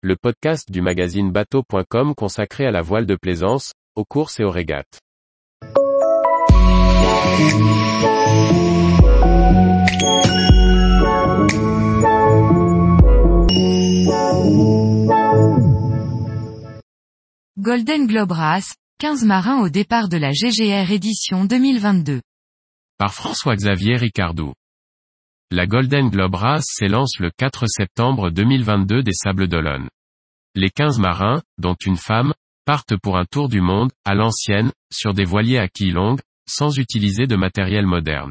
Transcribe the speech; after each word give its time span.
le 0.00 0.14
podcast 0.14 0.70
du 0.70 0.80
magazine 0.80 1.32
bateau.com 1.32 2.14
consacré 2.14 2.64
à 2.64 2.70
la 2.70 2.82
voile 2.82 3.04
de 3.04 3.16
plaisance, 3.16 3.72
aux 3.96 4.04
courses 4.04 4.38
et 4.38 4.44
aux 4.44 4.50
régates. 4.50 5.00
Golden 17.58 18.06
Globe 18.06 18.30
Race, 18.30 18.76
15 19.00 19.24
marins 19.24 19.62
au 19.62 19.68
départ 19.68 20.08
de 20.08 20.16
la 20.16 20.30
GGR 20.30 20.92
édition 20.92 21.44
2022. 21.44 22.20
Par 22.98 23.12
François-Xavier 23.12 23.96
Ricardou. 23.96 24.52
La 25.50 25.66
Golden 25.66 26.10
Globe 26.10 26.34
Race 26.34 26.66
s'élance 26.66 27.18
le 27.20 27.30
4 27.30 27.64
septembre 27.68 28.28
2022 28.28 29.02
des 29.02 29.14
Sables 29.14 29.48
d'Olonne. 29.48 29.88
Les 30.54 30.68
15 30.68 30.98
marins, 30.98 31.40
dont 31.56 31.76
une 31.86 31.96
femme, 31.96 32.34
partent 32.66 32.98
pour 33.02 33.16
un 33.16 33.24
tour 33.24 33.48
du 33.48 33.62
monde, 33.62 33.90
à 34.04 34.14
l'ancienne, 34.14 34.72
sur 34.92 35.14
des 35.14 35.24
voiliers 35.24 35.56
à 35.56 35.66
quille 35.66 35.92
longue, 35.92 36.20
sans 36.46 36.78
utiliser 36.78 37.26
de 37.26 37.34
matériel 37.34 37.86
moderne. 37.86 38.30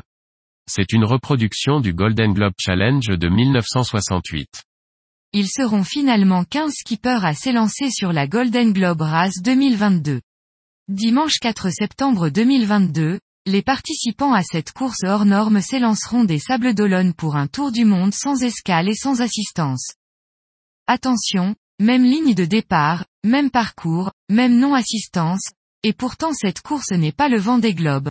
C'est 0.70 0.93
une 0.93 1.05
reproduction 1.05 1.80
du 1.80 1.91
Golden 1.91 2.34
Globe 2.34 2.53
Challenge 2.59 3.07
de 3.07 3.29
1968. 3.29 4.48
Ils 5.34 5.49
seront 5.49 5.84
finalement 5.84 6.43
15 6.43 6.71
skippers 6.71 7.26
à 7.26 7.34
s'élancer 7.34 7.90
sur 7.90 8.13
la 8.13 8.27
Golden 8.27 8.73
Globe 8.73 9.02
Race 9.02 9.41
2022. 9.41 10.21
Dimanche 10.88 11.40
4 11.41 11.71
septembre 11.71 12.29
2022, 12.29 13.18
les 13.47 13.61
participants 13.61 14.33
à 14.33 14.43
cette 14.43 14.73
course 14.73 15.05
hors 15.05 15.23
norme 15.23 15.61
s'élanceront 15.61 16.25
des 16.25 16.37
Sables 16.37 16.73
d'Olonne 16.73 17.13
pour 17.13 17.37
un 17.37 17.47
tour 17.47 17.71
du 17.71 17.85
monde 17.85 18.13
sans 18.13 18.43
escale 18.43 18.89
et 18.89 18.93
sans 18.93 19.21
assistance. 19.21 19.93
Attention, 20.85 21.55
même 21.79 22.03
ligne 22.03 22.33
de 22.33 22.43
départ, 22.43 23.05
même 23.23 23.49
parcours, 23.49 24.11
même 24.29 24.59
non-assistance, 24.59 25.51
et 25.84 25.93
pourtant 25.93 26.34
cette 26.34 26.59
course 26.59 26.91
n'est 26.91 27.13
pas 27.13 27.29
le 27.29 27.39
vent 27.39 27.57
des 27.57 27.73
globes. 27.73 28.09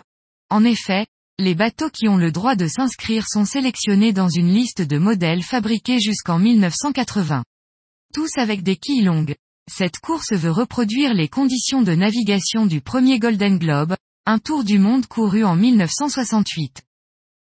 En 0.49 0.63
effet, 0.63 1.05
les 1.37 1.53
bateaux 1.53 1.91
qui 1.91 2.07
ont 2.07 2.17
le 2.17 2.31
droit 2.31 2.55
de 2.55 2.67
s'inscrire 2.67 3.27
sont 3.27 3.45
sélectionnés 3.45 4.13
dans 4.13 4.29
une 4.29 4.51
liste 4.51 4.81
de 4.81 4.97
modèles 4.97 5.43
fabriqués 5.43 5.99
jusqu'en 5.99 6.39
1980. 6.39 7.43
Tous 8.11 8.31
avec 8.37 8.63
des 8.63 8.75
quilles 8.75 9.03
longues. 9.03 9.35
Cette 9.71 9.99
course 9.99 10.33
veut 10.33 10.49
reproduire 10.49 11.13
les 11.13 11.27
conditions 11.27 11.83
de 11.83 11.93
navigation 11.93 12.65
du 12.65 12.81
premier 12.81 13.19
Golden 13.19 13.59
Globe, 13.59 13.95
un 14.27 14.39
tour 14.39 14.65
du 14.65 14.77
monde 14.77 15.05
couru 15.05 15.45
en 15.45 15.55
1968. 15.55 16.81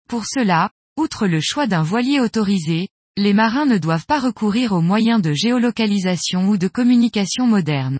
Pour 0.09 0.25
cela, 0.25 0.71
outre 0.97 1.27
le 1.27 1.41
choix 1.41 1.67
d'un 1.67 1.83
voilier 1.83 2.21
autorisé, 2.21 2.91
les 3.17 3.35
marins 3.35 3.67
ne 3.67 3.77
doivent 3.77 4.07
pas 4.07 4.21
recourir 4.21 4.71
aux 4.71 4.81
moyens 4.81 5.21
de 5.21 5.33
géolocalisation 5.33 6.49
ou 6.49 6.57
de 6.57 6.69
communication 6.69 7.49
moderne. 7.49 7.99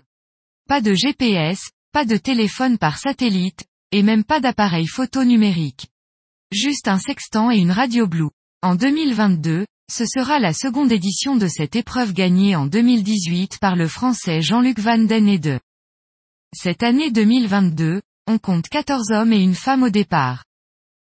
Pas 0.69 0.79
de 0.79 0.93
GPS, 0.93 1.69
pas 1.91 2.05
de 2.05 2.15
téléphone 2.15 2.77
par 2.77 2.97
satellite, 2.97 3.65
et 3.91 4.03
même 4.03 4.23
pas 4.23 4.39
d'appareil 4.39 4.87
photo 4.87 5.25
numérique. 5.25 5.87
Juste 6.53 6.87
un 6.87 6.97
sextant 6.97 7.51
et 7.51 7.57
une 7.57 7.71
radio 7.71 8.07
Blue. 8.07 8.29
En 8.61 8.75
2022, 8.75 9.65
ce 9.91 10.05
sera 10.05 10.39
la 10.39 10.53
seconde 10.53 10.93
édition 10.93 11.35
de 11.35 11.49
cette 11.49 11.75
épreuve 11.75 12.13
gagnée 12.13 12.55
en 12.55 12.67
2018 12.67 13.59
par 13.59 13.75
le 13.75 13.89
français 13.89 14.41
Jean-Luc 14.41 14.79
Van 14.79 14.97
Den 14.97 15.27
Ede. 15.27 15.59
Cette 16.53 16.83
année 16.83 17.11
2022, 17.11 18.01
on 18.27 18.37
compte 18.37 18.67
14 18.67 19.11
hommes 19.11 19.33
et 19.33 19.41
une 19.41 19.55
femme 19.55 19.83
au 19.83 19.89
départ. 19.89 20.43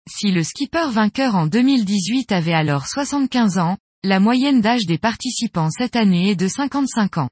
Si 0.07 0.31
le 0.31 0.43
skipper 0.43 0.91
vainqueur 0.91 1.35
en 1.35 1.47
2018 1.47 2.31
avait 2.31 2.53
alors 2.53 2.87
75 2.87 3.57
ans, 3.57 3.77
la 4.03 4.19
moyenne 4.19 4.61
d'âge 4.61 4.85
des 4.85 4.99
participants 4.99 5.71
cette 5.71 5.95
année 5.95 6.29
est 6.29 6.35
de 6.35 6.47
55 6.47 7.17
ans. 7.17 7.29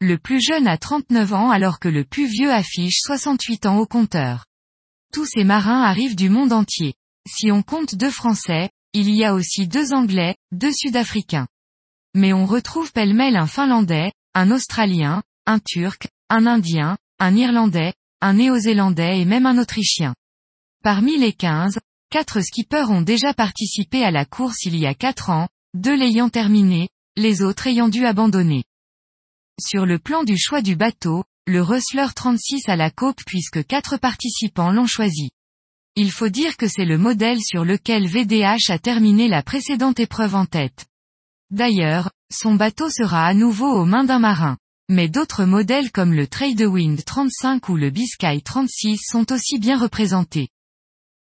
Le 0.00 0.18
plus 0.18 0.42
jeune 0.42 0.68
a 0.68 0.76
39 0.76 1.32
ans 1.32 1.50
alors 1.50 1.78
que 1.78 1.88
le 1.88 2.04
plus 2.04 2.26
vieux 2.26 2.52
affiche 2.52 2.98
68 3.00 3.66
ans 3.66 3.78
au 3.78 3.86
compteur. 3.86 4.44
Tous 5.12 5.24
ces 5.24 5.44
marins 5.44 5.82
arrivent 5.82 6.16
du 6.16 6.28
monde 6.28 6.52
entier. 6.52 6.94
Si 7.26 7.50
on 7.50 7.62
compte 7.62 7.94
deux 7.94 8.10
Français, 8.10 8.68
il 8.92 9.08
y 9.10 9.24
a 9.24 9.32
aussi 9.32 9.66
deux 9.66 9.94
Anglais, 9.94 10.36
deux 10.50 10.72
Sud-Africains. 10.72 11.46
Mais 12.14 12.34
on 12.34 12.44
retrouve 12.44 12.92
pêle-mêle 12.92 13.36
un 13.36 13.46
Finlandais, 13.46 14.12
un 14.34 14.50
Australien, 14.50 15.22
un 15.46 15.58
Turc, 15.58 16.08
un 16.28 16.46
Indien, 16.46 16.98
un 17.18 17.36
Irlandais, 17.36 17.94
un 18.22 18.34
Néo-Zélandais 18.34 19.20
et 19.20 19.24
même 19.24 19.46
un 19.46 19.58
Autrichien. 19.58 20.14
Parmi 20.84 21.18
les 21.18 21.32
15, 21.32 21.80
quatre 22.08 22.40
skippers 22.40 22.88
ont 22.88 23.02
déjà 23.02 23.34
participé 23.34 24.04
à 24.04 24.12
la 24.12 24.24
course 24.24 24.64
il 24.64 24.76
y 24.76 24.86
a 24.86 24.94
quatre 24.94 25.30
ans, 25.30 25.48
deux 25.74 25.96
l'ayant 25.96 26.28
terminé, 26.28 26.88
les 27.16 27.42
autres 27.42 27.66
ayant 27.66 27.88
dû 27.88 28.06
abandonner. 28.06 28.62
Sur 29.60 29.86
le 29.86 29.98
plan 29.98 30.22
du 30.22 30.38
choix 30.38 30.62
du 30.62 30.76
bateau, 30.76 31.24
le 31.48 31.62
Rustler 31.62 32.06
36 32.14 32.68
à 32.68 32.76
la 32.76 32.92
cope 32.92 33.20
puisque 33.26 33.66
quatre 33.66 33.96
participants 33.96 34.70
l'ont 34.70 34.86
choisi. 34.86 35.30
Il 35.96 36.12
faut 36.12 36.28
dire 36.28 36.56
que 36.56 36.68
c'est 36.68 36.84
le 36.84 36.98
modèle 36.98 37.40
sur 37.42 37.64
lequel 37.64 38.06
VDH 38.06 38.70
a 38.70 38.78
terminé 38.78 39.26
la 39.26 39.42
précédente 39.42 39.98
épreuve 39.98 40.36
en 40.36 40.46
tête. 40.46 40.86
D'ailleurs, 41.50 42.10
son 42.32 42.54
bateau 42.54 42.88
sera 42.88 43.26
à 43.26 43.34
nouveau 43.34 43.68
aux 43.68 43.84
mains 43.84 44.04
d'un 44.04 44.20
marin. 44.20 44.58
Mais 44.94 45.08
d'autres 45.08 45.46
modèles 45.46 45.90
comme 45.90 46.12
le 46.12 46.26
Tradewind 46.26 47.02
35 47.02 47.70
ou 47.70 47.76
le 47.76 47.88
Biscay 47.88 48.42
36 48.42 48.98
sont 48.98 49.32
aussi 49.32 49.58
bien 49.58 49.78
représentés. 49.78 50.48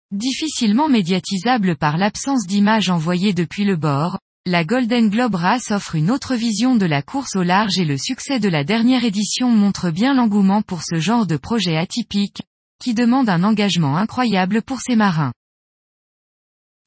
Difficilement 0.10 0.90
médiatisable 0.90 1.78
par 1.78 1.98
l'absence 1.98 2.48
d'images 2.48 2.90
envoyées 2.90 3.34
depuis 3.34 3.64
le 3.64 3.76
bord, 3.76 4.18
la 4.48 4.66
Golden 4.66 5.12
Globe 5.12 5.36
Race 5.36 5.70
offre 5.70 5.94
une 5.94 6.10
autre 6.10 6.34
vision 6.34 6.76
de 6.76 6.88
la 6.88 7.04
course 7.04 7.36
au 7.36 7.44
large 7.44 7.78
et 7.78 7.86
le 7.86 8.00
succès 8.00 8.40
de 8.40 8.50
la 8.50 8.64
dernière 8.64 9.06
édition 9.06 9.52
montre 9.52 9.92
bien 9.92 10.16
l'engouement 10.16 10.64
pour 10.64 10.82
ce 10.82 11.00
genre 11.00 11.28
de 11.28 11.38
projet 11.38 11.78
atypique, 11.78 12.42
qui 12.84 12.96
demande 12.96 13.30
un 13.30 13.44
engagement 13.44 13.96
incroyable 13.96 14.64
pour 14.64 14.80
ses 14.80 14.96
marins. 14.96 15.34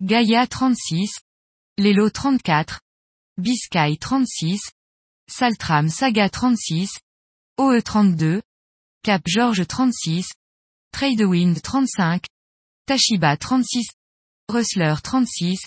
Gaia 0.03 0.49
36, 0.49 1.21
Lelo 1.79 2.11
34, 2.11 2.81
Biscay 3.39 3.97
36, 3.97 4.73
Saltram 5.29 5.89
Saga 5.89 6.29
36, 6.29 6.99
OE 7.59 7.81
32, 7.81 8.43
Cap 9.03 9.23
George 9.27 9.67
36, 9.67 10.29
Tradewind 10.93 11.61
35, 11.63 12.27
Tashiba 12.87 13.37
36, 13.37 13.87
Rustler 14.51 14.95
36, 15.03 15.67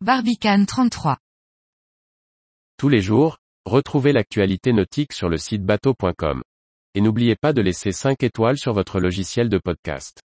Barbican 0.00 0.64
33. 0.64 1.18
Tous 2.76 2.88
les 2.88 3.00
jours, 3.00 3.38
retrouvez 3.64 4.12
l'actualité 4.12 4.72
nautique 4.72 5.12
sur 5.12 5.28
le 5.28 5.38
site 5.38 5.64
bateau.com. 5.64 6.42
Et 6.94 7.00
n'oubliez 7.00 7.36
pas 7.36 7.52
de 7.52 7.62
laisser 7.62 7.92
5 7.92 8.22
étoiles 8.24 8.58
sur 8.58 8.72
votre 8.72 8.98
logiciel 8.98 9.48
de 9.48 9.58
podcast. 9.58 10.22